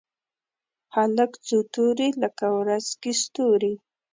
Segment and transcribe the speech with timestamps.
[0.95, 3.73] هلک څو توري لکه ورځ کې ستوري